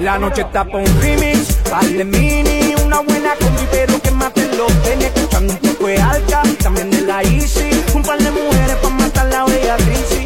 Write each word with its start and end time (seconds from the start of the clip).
La 0.00 0.18
noche 0.18 0.40
está 0.40 0.64
pa' 0.64 0.78
un 0.78 0.84
crimen, 0.98 1.44
par 1.68 1.84
de 1.84 2.04
mini, 2.04 2.74
una 2.82 3.00
buena 3.00 3.34
combi, 3.38 3.66
pero 3.70 4.00
que 4.00 4.10
mate 4.10 4.48
los 4.56 4.72
tenis. 4.82 5.06
Escuchando 5.14 5.52
un 5.52 5.58
poco 5.58 5.86
de 5.88 6.00
alta, 6.00 6.42
también 6.62 6.90
de 6.90 7.02
la 7.02 7.22
Easy, 7.22 7.68
un 7.94 8.02
par 8.02 8.18
de 8.18 8.30
mujeres 8.30 8.76
pa' 8.82 8.88
matar 8.88 9.26
la 9.26 9.44
Beatriz. 9.44 10.19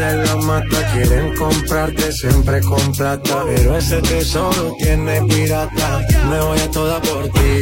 de 0.00 0.26
la 0.26 0.36
mata 0.36 0.92
quieren 0.92 1.34
comprarte 1.36 2.10
siempre 2.12 2.60
con 2.62 2.92
plata. 2.92 3.44
Pero 3.46 3.76
ese 3.76 4.00
tesoro 4.00 4.74
tiene 4.78 5.20
pirata, 5.28 6.00
me 6.30 6.40
voy 6.40 6.58
a 6.58 6.70
toda 6.70 7.00
por 7.02 7.28
ti. 7.28 7.52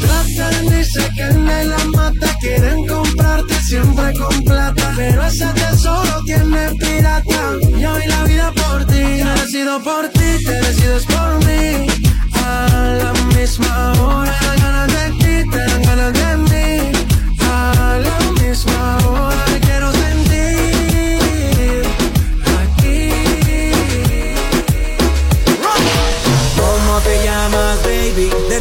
Tratan 0.00 0.66
de 0.68 0.84
sacarme 0.84 1.54
de 1.54 1.64
la 1.64 1.84
mata, 1.96 2.36
quieren 2.40 2.86
comprarte 2.86 3.54
siempre 3.62 4.12
con 4.14 4.44
plata. 4.44 4.92
Pero 4.96 5.24
ese 5.24 5.46
tesoro 5.54 6.22
tiene 6.26 6.70
pirata, 6.78 7.42
yo 7.80 7.94
vi 7.96 8.06
la 8.06 8.24
vida 8.24 8.52
por 8.52 8.84
ti. 8.86 9.02
Te 9.24 9.40
decido 9.42 9.82
por 9.82 10.08
ti, 10.10 10.44
te 10.44 10.54
decides 10.66 11.04
por 11.06 11.44
mí. 11.46 11.86
A 12.34 12.98
la 13.02 13.12
misma 13.36 13.92
hora, 14.00 14.38
ganas 14.60 14.88
de 14.96 15.10
ti, 15.20 15.50
te 15.50 15.58
dan 15.58 15.82
ganas 15.82 16.12
de 16.12 16.36
mí. 16.36 16.92
A 17.40 17.98
la 17.98 18.42
misma 18.42 18.98
hora. 19.08 19.41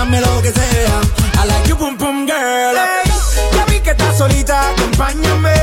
dame 0.00 0.20
lo 0.20 0.40
que 0.40 0.50
sea. 0.50 1.00
I 1.42 1.46
like 1.46 1.68
you, 1.68 1.76
pum 1.76 1.96
pum 1.96 2.26
girl. 2.26 2.76
Ya 3.54 3.64
vi 3.66 3.80
que 3.80 3.90
estás 3.90 4.16
solita, 4.16 4.70
acompáñame. 4.70 5.54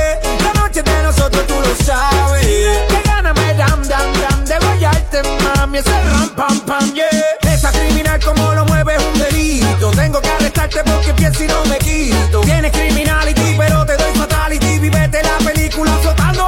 La 0.46 0.54
noche 0.62 0.84
de 0.84 1.04
nosotros 1.04 1.46
tú 1.48 1.56
lo 1.56 1.74
sabes. 1.84 2.46
Que 2.92 3.02
gana 3.06 3.34
me 3.34 3.54
dan, 3.56 3.82
dan, 3.92 4.08
dan 4.22 4.46
de 4.46 4.58
guayarte, 4.64 5.22
mami. 5.44 5.80
Ese 5.80 5.96
ram, 6.10 6.30
pam, 6.36 6.60
pam, 6.68 6.94
yeah. 6.94 7.54
Esa 7.54 7.72
criminal 7.72 8.20
como 8.24 8.54
lo 8.54 8.66
mueve 8.66 8.96
es 8.96 9.04
un 9.04 9.20
delito. 9.20 9.92
Tengo 9.92 10.22
que 10.22 10.30
arrestarte 10.30 10.84
porque 10.84 11.14
pienso 11.14 11.44
y 11.44 11.48
no 11.48 11.66
me 11.66 11.78
quito. 11.80 12.42
Tienes 12.42 12.72
criminality, 12.72 13.56
pero 13.58 13.86
te 13.86 13.98
doy 13.98 14.14
fatality. 14.16 14.80
Vivete 14.80 15.24
la 15.24 15.38
película 15.48 15.92
flotando 16.04 16.48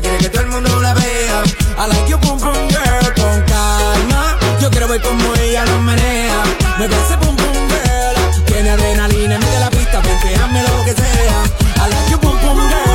quiere 0.00 0.18
que 0.18 0.28
todo 0.28 0.42
el 0.42 0.48
mundo 0.48 0.80
la 0.80 0.94
vea. 0.94 1.42
I 1.78 1.86
like 1.88 2.08
you, 2.08 2.18
pum 2.18 2.38
pum 2.38 2.52
girl, 2.68 3.14
con 3.14 3.42
calma. 3.42 4.38
Yo 4.60 4.70
quiero 4.70 4.88
ver 4.88 5.00
como 5.02 5.34
ella 5.34 5.64
lo 5.66 5.78
maneja. 5.80 6.42
Me 6.78 6.88
parece 6.88 7.16
pum 7.18 7.36
pum 7.36 7.68
girl, 7.68 8.44
tiene 8.46 8.70
adrenalina, 8.70 9.38
mete 9.38 9.58
la 9.60 9.70
pista, 9.70 9.98
hazme 9.98 10.62
lo 10.62 10.84
que 10.84 10.94
sea. 10.94 11.42
I 11.76 11.90
like 11.90 12.10
you, 12.10 12.18
pum 12.18 12.38
pum 12.38 12.58
girl. 12.68 12.92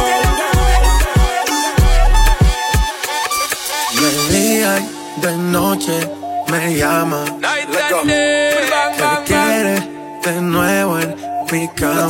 De 4.02 4.38
día 4.38 4.80
y 4.80 5.22
de 5.22 5.38
noche 5.38 6.10
me 6.50 6.76
llama. 6.76 7.26
Night, 7.40 7.70
night. 7.70 8.06
Me 8.06 9.24
quiere 9.26 9.76
de 10.24 10.42
nuevo 10.42 11.00
en 11.00 11.16
mi 11.52 11.68
cama. 11.70 12.10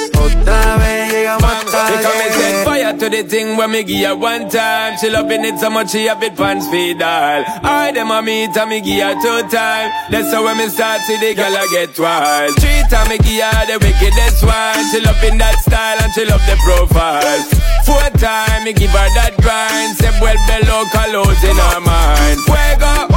The 3.11 3.23
thing 3.23 3.57
when 3.57 3.71
me 3.71 3.83
give 3.83 4.07
her 4.07 4.15
one 4.15 4.49
time. 4.49 4.97
She 4.97 5.09
loving 5.09 5.43
it 5.43 5.59
so 5.59 5.69
much 5.69 5.91
she 5.91 6.05
have 6.05 6.23
it 6.23 6.35
pants 6.35 6.67
feed 6.69 7.01
all. 7.01 7.43
I 7.63 7.91
them 7.91 8.09
a 8.11 8.21
meet 8.21 8.55
and 8.55 8.69
me 8.69 8.79
give 8.81 9.03
her 9.03 9.13
two 9.19 9.47
time. 9.51 9.91
That's 10.09 10.31
how 10.33 10.43
when 10.43 10.57
me 10.57 10.67
start 10.69 11.01
see 11.01 11.17
the 11.19 11.35
girl 11.35 11.51
I 11.51 11.67
get 11.71 11.97
wild. 11.99 12.55
Three 12.59 12.83
time 12.89 13.09
me 13.09 13.17
give 13.19 13.43
her 13.43 13.63
the 13.67 13.77
wickedest 13.83 14.41
one. 14.47 14.79
She 14.91 14.99
loving 15.03 15.37
that 15.37 15.59
style 15.59 15.99
and 15.99 16.11
she 16.15 16.23
love 16.25 16.41
the 16.47 16.55
profile. 16.63 17.39
Four 17.85 18.07
time 18.17 18.63
me 18.63 18.73
give 18.73 18.91
her 18.91 19.09
that 19.19 19.35
grind. 19.43 19.97
Say 19.99 20.11
well 20.23 20.39
below 20.47 20.87
colors 20.95 21.41
in 21.43 21.57
her 21.59 21.79
mind. 21.83 22.39
Fuego. 22.47 23.11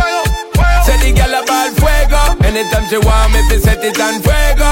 Say 0.85 0.99
the 1.01 1.11
girl 1.15 1.35
about 1.39 1.71
fuego. 1.79 2.23
Anytime 2.43 2.85
she 2.91 2.99
want 2.99 3.33
me, 3.33 3.41
fi 3.49 3.57
set 3.63 3.81
it 3.81 3.97
on 3.97 4.19
fuego. 4.21 4.71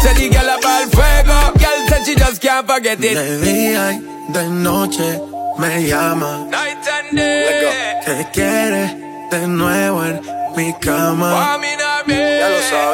Say 0.00 0.14
the 0.16 0.26
girl 0.32 0.50
about 0.54 0.86
fuego. 0.94 1.43
She 2.04 2.14
just 2.14 2.40
can't 2.42 2.66
forget 2.66 2.98
it. 3.02 3.14
De 3.16 3.38
día 3.40 3.92
y 3.92 4.32
de 4.32 4.48
noche 4.48 5.20
me 5.58 5.86
llama. 5.86 6.46
Night 6.50 6.86
and 6.96 7.16
day. 7.18 8.00
Que 8.04 8.26
quiere 8.32 8.84
de 9.30 9.46
nuevo 9.46 10.04
en 10.04 10.20
mi 10.56 10.72
cama. 10.80 11.56
Mí 11.58 11.68
no 11.78 12.04
me- 12.06 12.40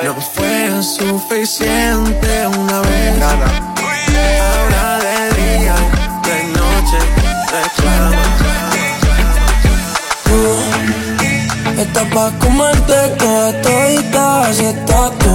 No 0.05 0.14
fue 0.35 0.83
suficiente 0.83 2.47
una 2.47 2.81
vez. 2.81 3.23
Ahora 3.23 4.99
de 5.07 5.17
día 5.40 5.75
y 6.25 6.29
de 6.29 6.38
noche 6.59 6.99
reclama. 7.52 8.25
Estás 11.81 12.07
pa' 12.14 12.31
comerte 12.38 12.99
toda 13.19 13.62
todita, 13.62 14.47
así 14.47 14.64
estás 14.67 15.11
tú. 15.19 15.35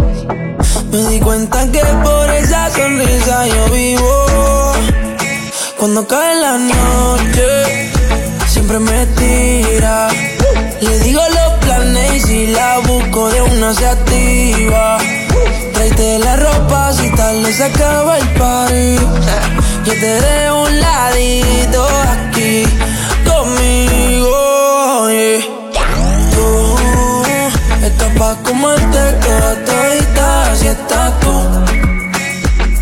Me 0.91 0.97
di 1.07 1.21
cuenta 1.21 1.71
que 1.71 1.79
por 2.03 2.29
esa 2.31 2.69
sonrisa 2.69 3.47
yo 3.47 3.65
vivo. 3.73 4.73
Cuando 5.77 6.05
cae 6.05 6.35
la 6.35 6.57
noche, 6.57 7.91
siempre 8.47 8.77
me 8.79 9.05
tira. 9.17 10.09
Le 10.81 10.99
digo 10.99 11.21
los 11.29 11.53
planes 11.59 12.15
y 12.15 12.19
si 12.19 12.47
la 12.47 12.79
busco 12.79 13.29
de 13.29 13.41
una 13.41 13.73
se 13.73 13.87
activa. 13.87 14.97
Tráete 15.73 16.19
la 16.19 16.35
ropa 16.35 16.91
si 16.91 17.09
tal 17.11 17.45
se 17.53 17.63
acaba 17.63 18.17
el 18.17 18.27
party. 18.33 18.95
Yo 19.85 19.93
te 19.93 20.21
dejo 20.21 20.63
un 20.63 20.79
ladito 20.81 21.87
aquí 22.11 22.63
conmigo. 23.25 25.09
yeah. 25.09 25.39
Tú 26.33 27.85
estás 27.85 28.17
pa' 28.17 28.35
comerte 28.43 28.99
toda 29.21 30.10
estás 30.71 31.19
tú. 31.19 31.81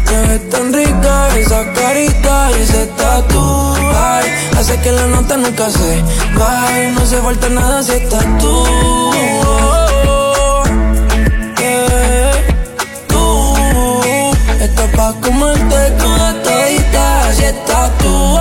Te 0.09 0.27
ves 0.27 0.49
tan 0.49 0.73
rica 0.73 1.37
esa 1.37 1.71
carita 1.73 2.49
y 2.57 2.61
ese 2.63 2.85
tatu 2.97 3.75
Ay, 3.95 4.25
hace 4.57 4.75
que 4.81 4.91
la 4.91 5.05
nota 5.05 5.37
nunca 5.37 5.69
se 5.69 6.03
baje 6.35 6.91
No 6.93 7.05
se 7.05 7.17
falta 7.17 7.47
nada 7.49 7.83
si 7.83 7.91
estás 7.91 8.25
tú 8.39 8.63
Yeah. 11.59 12.31
Tú 13.07 13.53
estás 14.59 14.89
pa' 14.95 15.13
comerte 15.21 15.91
toda 15.99 16.33
todita 16.41 17.33
si 17.35 17.43
estás 17.43 17.97
tú 17.99 18.39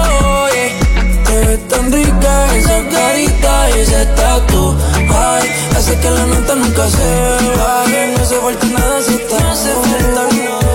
yeah. 0.55 1.25
Te 1.27 1.47
ves 1.47 1.69
tan 1.69 1.93
rica 1.93 2.57
esa 2.57 2.89
carita 2.89 3.71
y 3.77 3.81
ese 3.81 4.07
tatu 4.17 4.75
Ay, 5.11 5.49
hace 5.77 5.99
que 5.99 6.11
la 6.11 6.27
nota 6.27 6.55
nunca 6.55 6.89
se 6.89 7.57
baje. 7.57 8.15
No 8.17 8.25
se 8.25 8.37
falta 8.37 8.67
nada 8.67 9.03
si 9.03 9.15
estás 9.15 9.43
No 9.43 9.57
se 9.57 9.71
falta 9.73 10.23
nada 10.37 10.68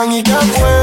Balvin 0.00 0.12
y 0.12 0.16
Nicky 0.16 0.30
Jam 0.30 0.48
y 0.48 0.50
que 0.50 0.58
fue. 0.58 0.79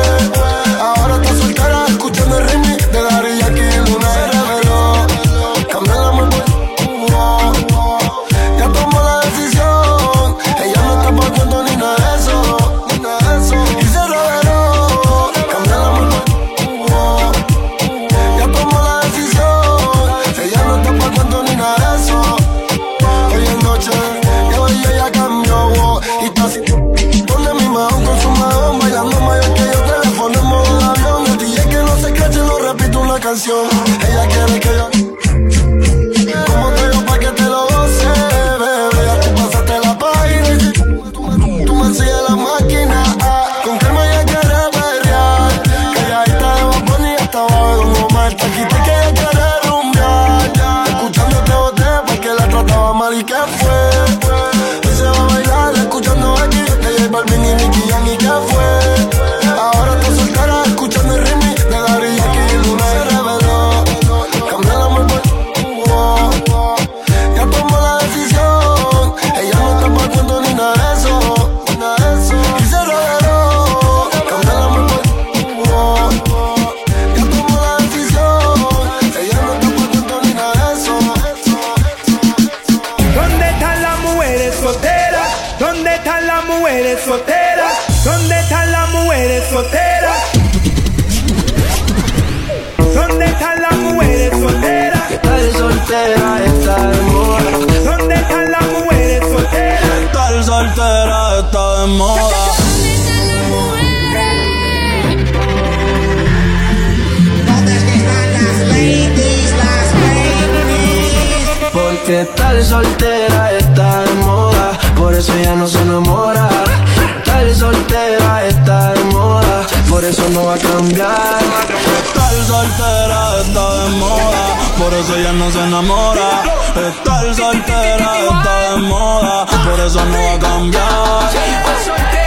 Por 124.78 124.94
eso 124.94 125.16
ella 125.16 125.34
no 125.34 125.52
se 125.52 125.60
enamora. 125.60 126.44
Estar 126.90 127.36
soltera 127.36 128.12
está 128.30 128.72
de 128.72 128.78
moda, 128.82 129.46
por 129.46 129.80
eso 129.80 130.06
no 130.06 130.18
va 130.24 130.34
a 130.34 130.40
cambiar. 130.40 132.27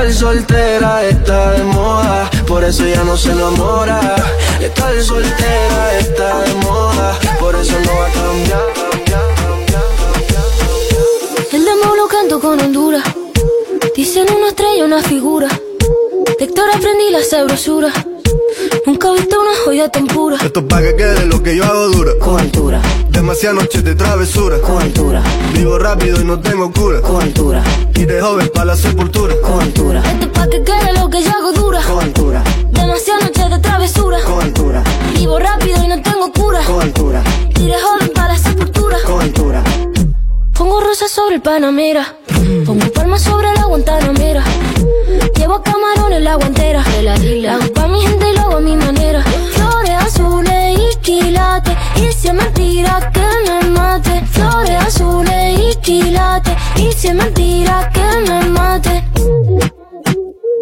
Estar 0.00 0.12
soltera 0.12 1.04
está 1.04 1.52
de 1.52 1.64
moda, 1.64 2.30
por 2.46 2.64
eso 2.64 2.86
ya 2.86 3.04
no 3.04 3.16
se 3.16 3.32
enamora. 3.32 4.16
Estar 4.60 4.98
soltera 5.02 5.98
está 5.98 6.40
de 6.42 6.54
moda, 6.54 7.18
por 7.38 7.54
eso 7.54 7.74
no 7.84 7.92
va 7.98 8.06
a 8.06 8.12
cambiar. 8.12 8.66
El 11.52 11.64
demo 11.64 11.96
lo 11.96 12.08
canto 12.08 12.40
con 12.40 12.60
Honduras. 12.60 13.04
Dicen 13.94 14.26
una 14.32 14.48
estrella, 14.48 14.84
una 14.84 15.02
figura. 15.02 15.48
De 16.38 16.44
Héctor 16.44 16.70
aprendí 16.70 17.10
la 17.10 17.22
sabrosura. 17.22 17.92
Pura. 19.70 20.36
Esto 20.44 20.60
es 20.60 20.66
pa' 20.66 20.82
que 20.82 20.96
quede 20.96 21.26
lo 21.26 21.40
que 21.44 21.54
yo 21.56 21.62
hago 21.64 21.88
dura. 21.90 22.10
Con 22.18 22.40
altura, 22.40 22.82
Demasiadas 23.10 23.62
noches 23.62 23.84
de 23.84 23.94
travesura. 23.94 24.58
con 24.60 24.82
altura, 24.82 25.22
Vivo 25.54 25.78
rápido 25.78 26.20
y 26.20 26.24
no 26.24 26.40
tengo 26.40 26.72
cura. 26.72 27.00
con 27.00 27.22
altura, 27.22 27.62
Y 27.94 28.04
de 28.04 28.20
joven 28.20 28.50
pa' 28.52 28.64
la 28.64 28.74
sepultura. 28.74 29.32
con 29.40 29.60
altura, 29.62 30.02
Esto 30.04 30.26
es 30.26 30.32
pa' 30.32 30.48
que 30.48 30.64
quede 30.64 30.92
lo 30.98 31.08
que 31.08 31.22
yo 31.22 31.30
hago 31.30 31.52
dura. 31.52 31.80
con 31.82 32.02
altura, 32.02 32.42
Demasiadas 32.72 33.22
noches 33.26 33.48
de 33.50 33.58
travesura. 33.60 34.18
con 34.24 34.42
altura, 34.42 34.82
Vivo 35.14 35.38
rápido 35.38 35.84
y 35.84 35.86
no 35.86 36.02
tengo 36.02 36.32
cura. 36.32 36.64
con 36.64 36.82
altura, 36.82 37.22
Iré 37.60 37.74
joven 37.80 38.10
para 38.12 38.32
la 38.32 38.38
sepultura. 38.40 38.96
con 39.06 39.20
altura. 39.22 39.62
Pongo 40.58 40.80
rosas 40.80 41.12
sobre 41.12 41.36
el 41.36 41.42
Panamera. 41.42 42.16
Pongo 42.66 42.90
palmas 42.92 43.22
sobre 43.22 43.46
la 43.54 43.64
Guantanamera. 43.66 44.42
Llevo 45.36 45.62
camarón 45.62 46.12
en 46.12 46.24
la 46.24 46.34
guantera. 46.34 46.82
Hago 46.82 47.72
pa' 47.72 47.86
mi 47.86 48.00
gente 48.02 48.26
y 48.30 48.34
lo 48.34 48.40
hago 48.42 48.56
a 48.56 48.60
mi 48.60 48.76
manera. 48.76 49.24
Azules 51.18 51.76
y 51.96 52.12
si 52.12 52.28
es 52.28 52.34
mentira 52.34 53.10
que 53.12 53.20
me 53.50 53.70
mate. 53.70 54.22
Flores 54.30 54.76
azules 54.86 55.58
y 55.58 55.74
quilates. 55.80 56.54
Y 56.76 56.92
si 56.92 57.08
es 57.08 57.14
mentira 57.16 57.90
que 57.92 58.30
me 58.30 58.48
mate. 58.48 59.04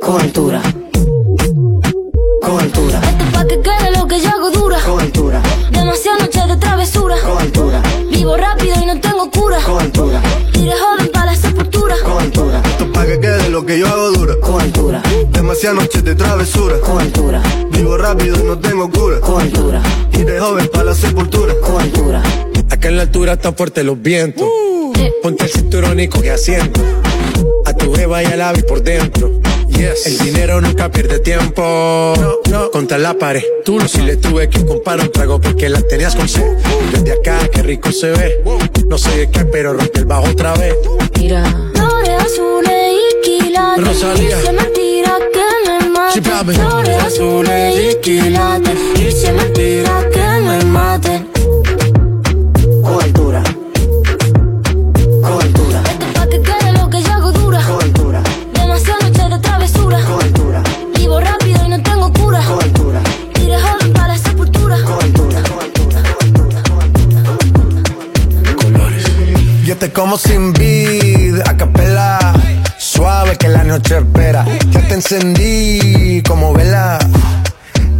Con 0.01 0.21
altura, 0.23 0.63
con 2.41 2.61
altura, 2.61 3.01
Esto 3.03 3.25
es 3.25 3.33
pa' 3.35 3.45
que 3.47 3.61
quede 3.61 3.91
lo 3.99 4.07
que 4.07 4.21
yo 4.23 4.31
hago 4.31 4.51
dura. 4.51 4.79
con 4.87 5.01
altura, 5.01 5.43
Demasiadas 5.71 6.21
noches 6.23 6.49
de 6.49 6.57
travesura. 6.57 7.17
con 7.27 7.39
altura, 7.39 7.83
Vivo 8.11 8.37
rápido 8.39 8.75
y 8.81 8.87
no 8.87 8.99
tengo 9.01 9.31
cura. 9.31 9.59
con 9.67 9.79
altura, 9.83 10.23
Iré 10.55 10.73
joven 10.73 11.11
para 11.13 11.27
la 11.27 11.37
sepultura. 11.37 11.95
con 12.03 12.19
altura, 12.23 12.63
Esto 12.65 12.85
es 12.85 12.91
pa' 12.91 13.05
que 13.05 13.21
quede 13.21 13.51
lo 13.51 13.67
que 13.67 13.79
yo 13.79 13.87
hago 13.87 14.11
dura. 14.13 14.35
con 14.41 14.61
altura, 14.63 15.03
Demasiadas 15.31 15.77
noches 15.83 16.03
de 16.05 16.15
travesura. 16.15 16.81
con 16.81 17.01
altura, 17.01 17.43
rápido 17.99 18.37
y 18.41 18.45
no 18.45 18.59
tengo 18.59 18.91
cura. 18.91 19.21
con 19.21 19.41
altura, 19.43 19.83
Y 20.13 20.23
de 20.23 20.39
joven 20.41 20.69
pa' 20.73 20.85
la 20.85 20.95
sepultura. 20.95 21.55
con 21.61 21.81
altura. 21.81 22.23
Acá 22.71 22.89
en 22.89 22.97
la 22.97 23.03
altura 23.03 23.33
están 23.35 23.55
fuertes 23.55 23.85
los 23.85 24.01
vientos. 24.01 24.47
Eh, 24.99 25.13
Ponte 25.23 25.45
el 25.45 25.51
cinturón 25.51 25.99
y 26.01 26.09
coge 26.09 26.31
asiento. 26.31 26.81
A 27.65 27.73
tu 27.75 27.93
beba 27.93 28.23
y 28.23 28.27
al 28.27 28.41
ave 28.43 28.63
por 28.63 28.83
dentro. 28.83 29.33
El 30.07 30.19
dinero 30.19 30.61
nunca 30.61 30.91
pierde 30.91 31.21
tiempo. 31.21 32.13
No, 32.51 32.71
Contra 32.73 32.99
la 32.99 33.15
pared. 33.15 33.43
Tú 33.65 33.81
si 33.87 34.01
le 34.03 34.17
tuve 34.17 34.49
que 34.49 34.65
comprar 34.67 35.01
un 35.01 35.13
trago 35.13 35.41
porque 35.41 35.69
la 35.69 35.81
tenías 35.83 36.17
con 36.17 36.29
sed. 36.29 36.43
Desde 36.93 37.13
acá, 37.13 37.39
qué 37.53 37.63
rico 37.63 37.93
se 37.93 38.11
ve. 38.11 38.43
No 38.89 38.99
sé 38.99 39.17
de 39.17 39.31
qué, 39.31 39.45
pero 39.45 39.75
rompe 39.75 40.01
el 40.01 40.07
bajo 40.07 40.29
otra 40.31 40.55
vez. 40.55 40.75
Mira. 41.17 41.45
Flores 41.75 42.11
azules 42.21 42.93
y 42.93 43.25
quilates. 43.45 43.85
Rosalía. 43.87 44.37
Si 46.12 46.21
papi. 46.21 46.53
Flores 46.55 47.03
azules 47.05 47.75
y 47.92 48.01
quilates. 48.01 48.79
Y 48.99 49.12
si 49.12 49.31
mentira 49.33 50.03
que 50.12 50.40
me 50.47 50.64
mate. 50.64 51.27
Con 52.83 53.03
altura, 53.03 53.42
con 55.23 55.42
altura, 55.42 55.83
Esto 55.85 56.07
es 56.07 56.12
pa' 56.14 56.27
que 56.29 56.40
quede 56.42 56.73
lo 56.73 56.88
que 56.90 57.03
yo 57.03 57.12
hago 57.12 57.33
dura. 57.33 57.62
con 57.66 57.83
altura, 57.83 58.23
Demasiadas 58.55 59.03
noches 59.11 59.31
de 59.31 59.38
travesura. 59.40 60.01
con 60.05 60.23
altura, 60.23 60.62
Vivo 60.97 61.21
rápido 61.21 61.64
y 61.66 61.68
no 61.68 61.83
tengo 61.83 62.12
cura. 62.14 62.42
con 62.47 62.62
altura, 62.62 63.01
Iré 63.42 63.61
joven 63.61 63.92
para 63.92 64.09
la 64.09 64.18
sepultura. 64.18 64.77
con 64.83 65.03
altura, 65.03 65.42
con 65.42 65.61
altura. 65.61 66.03
Yo 69.64 69.77
te 69.77 69.92
como 69.92 70.16
sin 70.16 70.53
vid, 70.55 71.40
a 71.44 71.57
capela. 71.57 72.33
Que 73.37 73.49
la 73.49 73.62
noche 73.62 73.99
espera. 73.99 74.45
Ya 74.71 74.81
te 74.88 74.95
encendí 74.95 76.23
como 76.27 76.55
vela. 76.55 76.99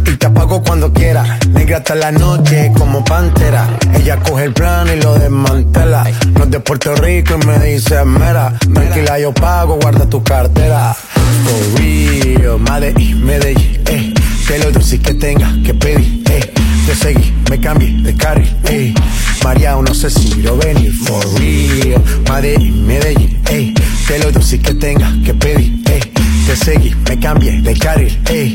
Y 0.05 0.15
te 0.15 0.25
apago 0.25 0.63
cuando 0.63 0.91
quiera. 0.91 1.37
Negra 1.51 1.77
hasta 1.77 1.95
la 1.95 2.11
noche 2.11 2.71
como 2.75 3.05
pantera. 3.05 3.67
Ella 3.93 4.17
coge 4.17 4.45
el 4.45 4.53
plano 4.53 4.91
y 4.91 4.99
lo 4.99 5.17
desmantela. 5.19 6.03
No 6.33 6.43
es 6.45 6.51
de 6.51 6.59
Puerto 6.59 6.95
Rico 6.95 7.37
y 7.41 7.45
me 7.45 7.59
dice 7.59 8.03
mera. 8.05 8.53
Tranquila, 8.73 9.19
yo 9.19 9.31
pago, 9.31 9.77
guarda 9.79 10.09
tu 10.09 10.21
cartera. 10.23 10.95
For 10.95 11.79
real, 11.79 12.59
Medellín, 12.59 13.23
Medellín, 13.23 13.81
eh. 13.85 14.13
Que 14.47 14.57
lo 14.57 14.71
dulce 14.71 14.99
que 14.99 15.13
tenga 15.13 15.53
que 15.63 15.73
pedir, 15.75 16.23
eh. 16.31 16.51
Te 16.87 16.95
seguí, 16.95 17.33
me 17.49 17.59
cambié 17.61 18.01
de 18.01 18.15
carril, 18.15 18.57
eh. 18.65 18.93
María, 19.43 19.75
no 19.75 19.93
sé 19.93 20.09
si 20.09 20.27
quiero 20.31 20.57
venir, 20.57 20.91
for 21.05 21.23
real. 21.39 22.01
Medellín, 22.29 22.87
Medellín, 22.87 23.41
eh. 23.49 23.73
Que 24.09 24.17
lo 24.17 24.31
dulce 24.31 24.59
que 24.59 24.73
tenga 24.73 25.07
que 25.23 25.35
pedir, 25.35 25.83
eh. 25.87 25.99
Te 26.47 26.55
seguí, 26.55 26.95
me 27.07 27.19
cambié 27.19 27.61
de 27.61 27.77
carril, 27.77 28.19
eh. 28.31 28.51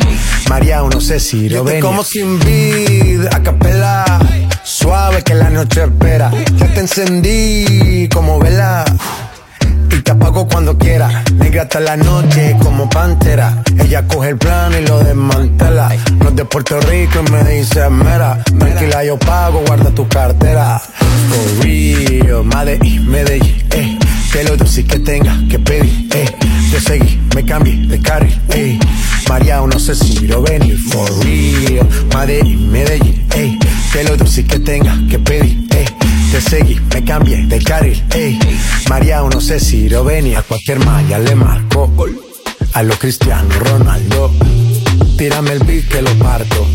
María, 0.48 0.82
no 0.82 1.00
sé 1.00 1.20
si 1.20 1.46
quiero 1.46 1.62
venir. 1.62 1.80
como 1.80 2.02
sin 2.02 2.40
vid, 2.40 3.26
a 3.30 3.40
capela. 3.40 4.18
Suave 4.64 5.22
que 5.22 5.32
la 5.32 5.50
noche 5.50 5.84
espera. 5.84 6.32
Ya 6.56 6.74
te 6.74 6.80
encendí 6.80 8.08
como 8.12 8.40
vela. 8.40 8.84
Y 9.92 10.00
te 10.00 10.10
apago 10.10 10.48
cuando 10.48 10.76
quiera. 10.76 11.22
Negra 11.36 11.62
hasta 11.62 11.78
la 11.78 11.96
noche 11.96 12.56
como 12.60 12.90
pantera. 12.90 13.62
Ella 13.78 14.04
coge 14.08 14.30
el 14.30 14.38
plano 14.38 14.76
y 14.76 14.84
lo 14.84 15.04
desmantela. 15.04 15.94
No 16.18 16.30
es 16.30 16.34
de 16.34 16.44
Puerto 16.46 16.80
Rico 16.80 17.22
y 17.24 17.30
me 17.30 17.44
dice 17.44 17.88
mera. 17.90 18.42
Tranquila, 18.58 19.04
yo 19.04 19.16
pago, 19.20 19.62
guarda 19.64 19.90
tu 19.90 20.08
cartera. 20.08 20.82
Lo 24.74 24.82
dulce 24.82 24.92
que 24.92 25.04
tenga 25.04 25.48
que 25.48 25.58
pedir, 25.60 26.08
eh. 26.16 26.24
Te 26.72 26.80
seguí, 26.80 27.20
me 27.32 27.44
cambié 27.44 27.76
de 27.86 28.00
carril, 28.00 28.40
eh. 28.48 28.76
María, 29.28 29.60
no 29.60 29.78
sé 29.78 29.94
si 29.94 30.16
quiero 30.16 30.42
venir. 30.42 30.76
For 30.76 31.08
real, 31.24 31.88
Medellín, 32.12 32.72
Medellín, 32.72 33.24
eh. 33.36 33.56
Que 33.92 34.02
lo 34.02 34.16
dulce 34.16 34.44
que 34.44 34.58
tenga 34.58 34.98
que 35.08 35.20
pedir, 35.20 35.64
eh. 35.70 35.84
te 36.32 36.40
seguí, 36.40 36.80
me 36.92 37.04
cambié 37.04 37.46
de 37.46 37.62
carril, 37.62 38.02
ey. 38.16 38.36
María, 38.88 39.20
no 39.20 39.40
sé 39.40 39.60
si 39.60 39.88
lo 39.88 40.02
venía, 40.02 40.42
cualquier 40.42 40.84
malla 40.84 41.20
le 41.20 41.36
marco. 41.36 41.94
A 42.72 42.82
lo 42.82 42.98
Cristiano 42.98 43.48
Ronaldo, 43.60 44.32
tírame 45.16 45.52
el 45.52 45.60
beat 45.60 45.86
que 45.86 46.02
lo 46.02 46.12
parto. 46.18 46.66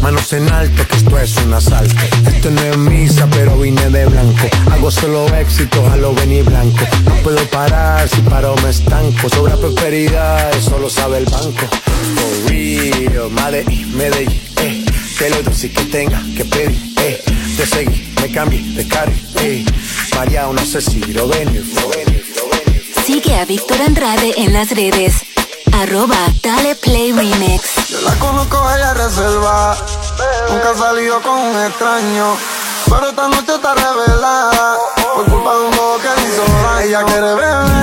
Manos 0.00 0.32
en 0.32 0.50
alto, 0.50 0.86
que 0.88 0.96
esto 0.96 1.18
es 1.18 1.36
un 1.36 1.52
asalto. 1.52 1.94
Esto 2.26 2.50
no 2.50 2.60
es 2.62 2.76
misa, 2.78 3.28
pero 3.30 3.58
vine 3.58 3.88
de 3.90 4.06
blanco. 4.06 4.48
Hago 4.70 4.90
solo 4.90 5.26
éxito, 5.36 5.86
a 5.90 5.96
lo 5.96 6.14
venir 6.14 6.44
blanco. 6.44 6.78
No 7.04 7.14
puedo 7.16 7.44
parar, 7.50 8.08
si 8.08 8.20
paro 8.22 8.54
me 8.62 8.70
estanco. 8.70 9.28
Sobra 9.28 9.56
prosperidad, 9.56 10.50
eso 10.56 10.78
lo 10.78 10.88
sabe 10.88 11.18
el 11.18 11.26
banco. 11.26 11.66
For 12.14 12.50
real, 12.50 13.30
Medellín, 13.30 13.96
Medellín, 13.96 14.40
eh. 14.62 14.84
Te 15.18 15.28
lo 15.30 15.52
si 15.52 15.68
que 15.68 15.84
tenga 15.84 16.22
que 16.34 16.44
pedir, 16.46 16.94
eh. 16.98 17.22
Te 17.56 17.66
seguí, 17.66 18.12
me 18.22 18.32
cambié 18.32 18.62
de 18.74 18.88
carril, 18.88 19.26
eh. 19.40 19.64
María, 20.16 20.48
no 20.50 20.64
sé 20.64 20.80
si 20.80 21.00
lo 21.12 21.28
venir, 21.28 21.64
lo 21.74 21.88
venir. 21.90 22.24
Sigue 23.06 23.36
a 23.36 23.44
Víctor 23.44 23.80
Andrade 23.82 24.32
en 24.38 24.52
las 24.52 24.70
redes. 24.70 25.14
Arroba 25.72 26.16
Dale 26.42 26.74
Play 26.74 27.12
Remix. 27.12 27.79
La 28.04 28.14
conozco, 28.18 28.56
ella 28.74 28.94
reserva. 28.94 29.76
Nunca 30.48 30.70
ha 30.70 30.74
salido 30.74 31.20
con 31.20 31.38
un 31.38 31.56
extraño. 31.64 32.36
Pero 32.88 33.08
esta 33.08 33.28
noche 33.28 33.54
está 33.54 33.74
revelada. 33.74 34.78
Por 35.14 35.24
culpa 35.26 35.54
de 35.54 35.60
un 35.60 35.70
bobo 35.76 35.98
que 35.98 36.08
le 36.08 36.28
hizo 36.28 36.42
daño. 36.42 36.80
Ella 36.80 37.02
quiere 37.04 37.34
beber, 37.34 37.79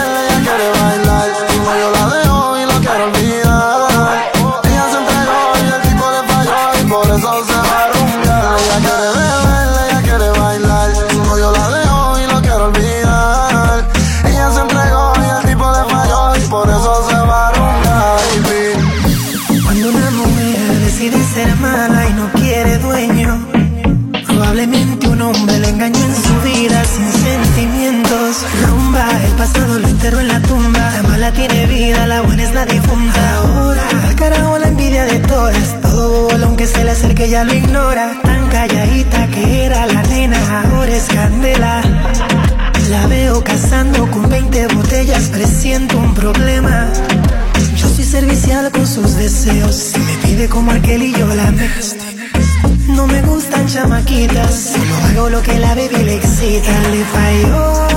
servicial 48.28 48.72
con 48.72 48.86
sus 48.86 49.16
deseos. 49.16 49.76
Si 49.76 50.00
me 50.00 50.13
pide 50.18 50.50
como 50.50 50.72
aquel 50.72 51.04
y 51.04 51.13
yo 51.13 51.28
la 51.28 51.52
me 51.52 51.70
No 52.90 53.08
me 53.08 53.22
gustan 53.22 53.66
chamaquitas. 53.68 54.74
Solo 54.74 54.96
hago 54.96 55.30
lo 55.30 55.42
que 55.42 55.58
la 55.60 55.76
baby 55.76 56.04
le 56.04 56.16
excita. 56.16 56.90
Le 56.90 57.06
falló 57.06 57.96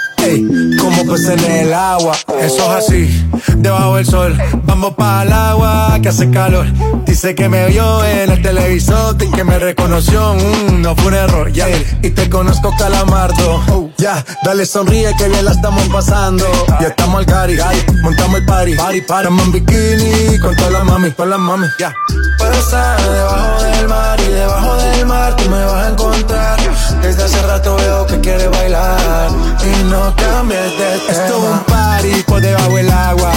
Como 0.79 1.03
peces 1.05 1.43
en 1.43 1.51
el 1.51 1.73
agua. 1.73 2.13
Eso 2.39 2.77
es 2.77 2.85
así, 2.85 3.27
debajo 3.57 3.95
del 3.95 4.05
sol. 4.05 4.37
Vamos 4.65 4.93
para 4.93 5.23
el 5.23 5.33
agua 5.33 5.99
que 6.01 6.09
hace 6.09 6.29
calor. 6.29 6.65
Dice 7.05 7.33
que 7.33 7.49
me 7.49 7.67
vio 7.67 8.05
en 8.05 8.31
el 8.31 8.41
televisor 8.41 9.15
y 9.19 9.31
que 9.31 9.43
me 9.43 9.57
reconoció. 9.57 10.35
Mm, 10.35 10.81
no 10.81 10.95
fue 10.95 11.07
un 11.07 11.13
error, 11.15 11.51
ya. 11.51 11.67
Y 12.01 12.11
te 12.11 12.29
conozco, 12.29 12.73
calamardo. 12.77 13.91
Ya, 13.97 14.23
dale 14.43 14.65
sonríe 14.65 15.15
que 15.17 15.27
bien 15.27 15.45
la 15.45 15.51
estamos 15.51 15.87
pasando. 15.89 16.45
Ya 16.79 16.87
estamos 16.87 17.19
al 17.19 17.25
cari, 17.25 17.57
montamos 18.01 18.39
el 18.39 18.45
party. 18.45 18.75
Party, 18.75 19.01
party. 19.01 19.27
Estamos 19.27 19.45
en 19.45 19.51
bikini 19.51 20.39
con 20.39 20.55
todas 20.55 20.71
las 20.71 20.85
mami, 20.85 21.11
con 21.11 21.29
las 21.29 21.39
mami, 21.39 21.67
ya. 21.79 21.93
Puedo 22.37 22.53
estar 22.53 23.01
debajo 23.01 23.63
del 23.63 23.87
mar 23.87 24.19
y 24.19 24.31
debajo 24.31 24.75
del 24.77 25.05
mar 25.05 25.35
tú 25.35 25.49
me 25.49 25.65
vas 25.65 25.85
a 25.85 25.89
encontrar. 25.89 26.60
Desde 27.01 27.23
hace 27.23 27.41
rato 27.41 27.75
veo 27.77 28.05
que 28.05 28.19
quieres 28.21 28.49
bailar 28.51 29.29
y 29.63 29.83
no 29.85 30.15
cambies 30.15 30.61
de 30.77 30.99
tema. 31.07 31.23
Esto 31.23 31.37
es 31.37 31.43
un 31.51 31.59
party 31.65 32.23
por 32.23 32.41
debajo 32.41 32.75
del 32.75 32.91
agua. 32.91 33.31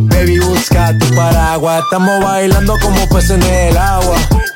Baby, 0.00 0.38
busca 0.40 0.96
tu 0.98 1.14
paraguas. 1.14 1.82
Estamos 1.84 2.24
bailando 2.24 2.76
como 2.80 3.08
peces 3.08 3.30
en 3.32 3.42
el 3.42 3.76
agua. 3.76 4.16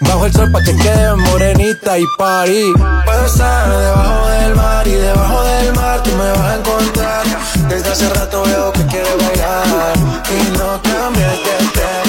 Bajo 0.00 0.26
el 0.26 0.32
sol 0.32 0.50
pa' 0.52 0.62
que 0.62 0.76
quede 0.76 1.14
morenita 1.14 1.98
y 1.98 2.04
party. 2.16 2.72
Puedo 3.04 3.26
estar 3.26 3.68
debajo 3.68 4.28
del 4.28 4.54
mar 4.54 4.86
y 4.86 4.92
debajo 4.92 5.44
del 5.44 5.72
mar 5.74 6.02
tú 6.02 6.10
me 6.10 6.30
vas 6.30 6.40
a 6.40 6.56
encontrar. 6.56 7.26
Desde 7.68 7.90
hace 7.90 8.08
rato 8.10 8.42
veo 8.44 8.72
que 8.72 8.86
quieres 8.86 9.16
bailar 9.18 9.96
y 10.30 10.58
no 10.58 10.80
cambies 10.82 11.38
de 11.44 11.80
tema. 11.80 12.07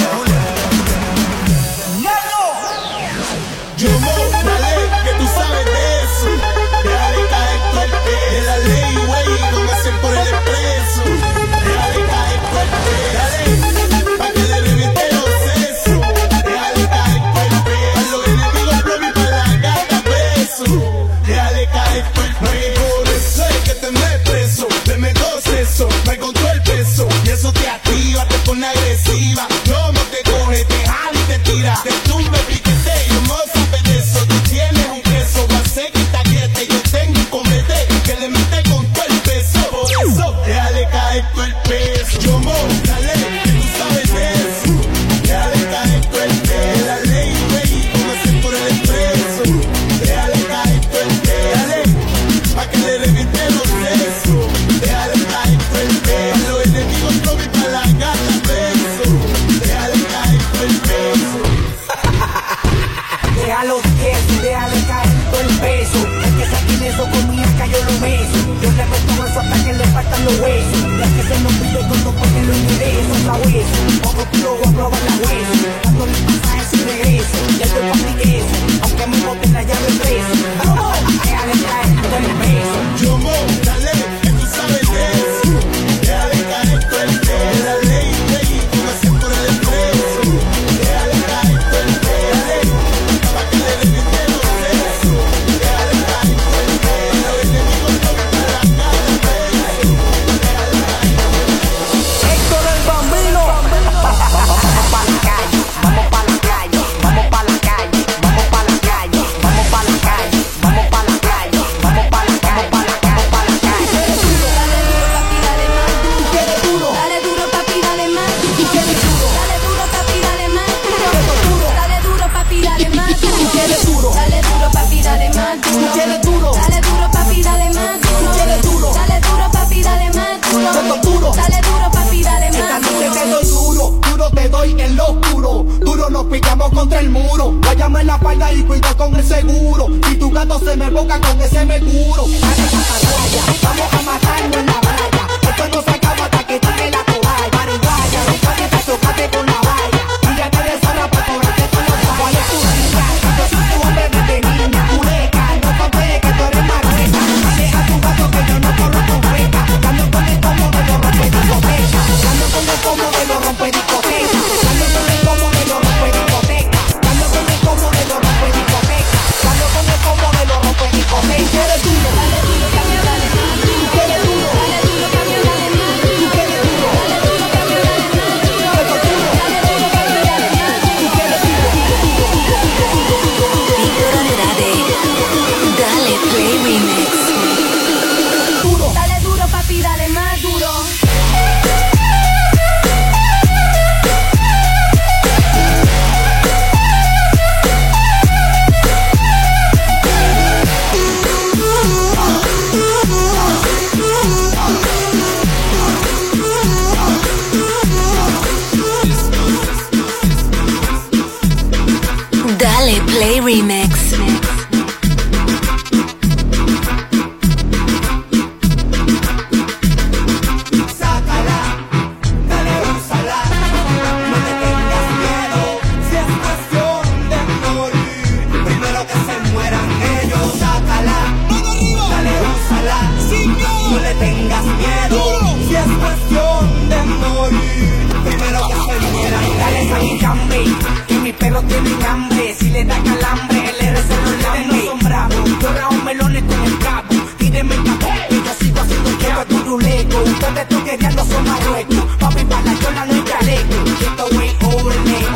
Si 234.40 235.76
es 235.76 235.86
cuestión 236.00 236.88
de 236.88 237.02
morir, 237.20 238.08
primero 238.24 238.60
que 238.68 238.74
se 238.74 239.12
muera. 239.12 239.38
Dale 239.58 239.82
esa 239.82 239.98
mi 239.98 240.24
hambre, 240.24 240.64
que 241.06 241.14
mi 241.18 241.32
perro 241.32 241.62
tiene 241.62 241.90
hambre. 242.06 242.54
Si 242.58 242.70
le 242.70 242.84
da 242.86 242.96
calambre, 243.02 243.72
le 243.80 243.90
reservo 243.90 244.30
el 244.30 244.46
hambre. 244.46 244.78
No 244.78 244.90
son 244.90 244.98
bravos, 245.00 245.50
yo 245.60 245.72
rajo 245.74 245.94
melones 246.04 246.42
con 246.44 246.64
el 246.64 246.78
cabo. 246.78 247.08
Tíreme 247.38 247.74
el 247.74 247.84
tapón, 247.84 248.16
que 248.30 248.36
yo 248.36 248.54
sigo 248.60 248.80
haciendo 248.80 249.18
que 249.18 249.54
tu 249.54 249.56
turuleco. 249.60 250.22
Ustedes 250.22 250.68
tú 250.68 250.84
queriendo 250.84 251.24
son 251.26 251.44
marruecos. 251.44 252.16
Papi, 252.18 252.44
para 252.44 252.62
la 252.62 252.76
zona 252.76 253.04
no 253.04 253.12
hay 253.12 253.24
chaleco. 253.24 253.74
Esto 254.00 254.24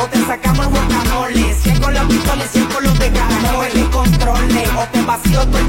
o 0.00 0.06
te 0.06 0.26
sacamos 0.26 0.66
el 0.66 0.72
guacamole. 0.72 1.54
Cien 1.62 1.78
con 1.78 1.92
la 1.92 2.08
pistola 2.08 2.44
y 2.54 2.58
con 2.72 2.84
los 2.84 2.98
de 2.98 3.12
caracoles. 3.12 3.84
Controle, 3.92 4.64
o 4.78 4.88
te 4.92 5.02
vacío 5.02 5.46
tu 5.48 5.58
el 5.58 5.68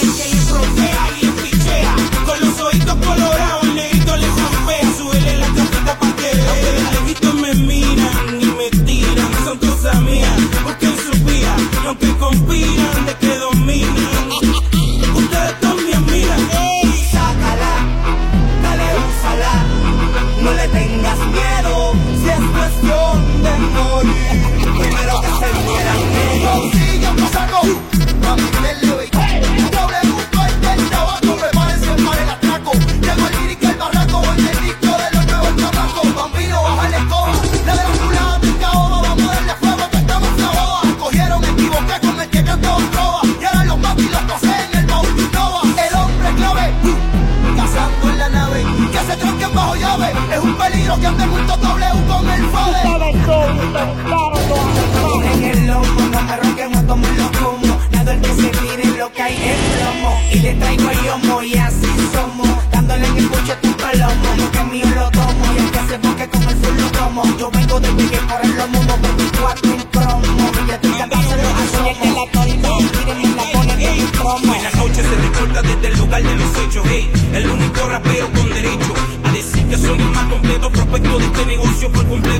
el 76.73 77.49
único 77.49 77.85
rapero 77.85 78.31
con 78.31 78.49
derecho 78.49 78.93
a 79.25 79.31
decir 79.33 79.67
que 79.67 79.77
soy 79.77 79.99
el 79.99 80.09
más 80.11 80.25
completo 80.31 80.69
prospecto 80.71 81.19
de 81.19 81.25
este 81.25 81.45
negocio 81.45 81.91
por 81.91 82.07
completo. 82.07 82.30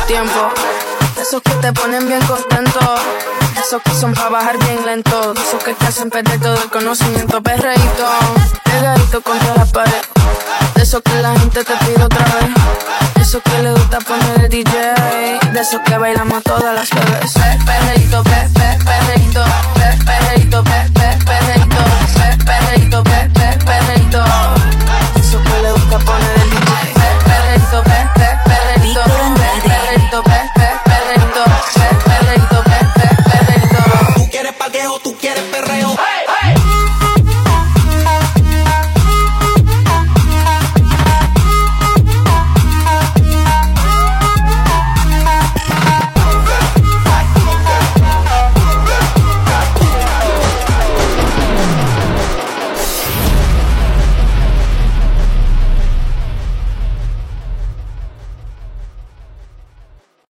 tiempo. 0.00 0.50
Esos 1.20 1.42
que 1.42 1.50
te 1.60 1.72
ponen 1.72 2.06
bien 2.08 2.20
contento. 2.26 2.80
Esos 3.58 3.82
que 3.82 3.90
son 3.92 4.14
para 4.14 4.28
bajar 4.30 4.58
bien 4.58 4.84
lento. 4.86 5.34
Esos 5.34 5.62
que 5.62 5.74
te 5.74 5.86
hacen 5.86 6.10
perder 6.10 6.40
todo 6.40 6.54
el 6.62 6.70
conocimiento. 6.70 7.42
Perreíto, 7.42 8.06
pegadito 8.64 9.20
contra 9.22 9.54
la 9.54 9.66
pared. 9.66 10.02
De 10.74 10.82
esos 10.82 11.02
que 11.02 11.14
la 11.20 11.38
gente 11.38 11.64
te 11.64 11.76
pide 11.84 12.02
otra 12.02 12.24
vez. 12.24 12.50
Esos 13.20 13.42
que 13.42 13.62
le 13.62 13.72
gusta 13.72 13.98
poner 14.00 14.44
el 14.44 14.48
DJ. 14.48 14.72
De 15.52 15.60
esos 15.60 15.80
que 15.80 15.96
bailamos 15.98 16.42
todas 16.42 16.74
las 16.74 16.90
bebés. 16.90 17.32
Perreíto, 17.64 18.22
pe, 18.24 18.48
pe, 18.54 18.78
perreíto. 18.84 19.44
Pe, 19.74 20.04
perreíto, 20.04 20.64
pe, 20.64 20.90
pe, 20.94 21.24
perreíto. 21.24 21.76
Pe, 22.14 22.36
pe, 22.46 22.52
pe. 23.04 23.72
De 25.14 25.20
esos 25.20 25.42
que 25.42 25.62
le 25.62 25.72
gusta 25.72 25.98
poner 25.98 26.41